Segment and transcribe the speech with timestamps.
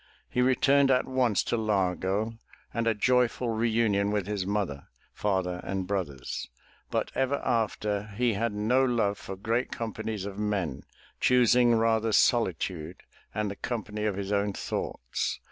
[0.31, 2.39] He returned at once to Largo
[2.73, 6.49] and a joyful reunion with his mother, father and brothers.
[6.89, 10.85] But ever after he had no love for great companies of men,
[11.19, 13.03] choosing rather solitude
[13.35, 15.39] and the company of his own thoughts.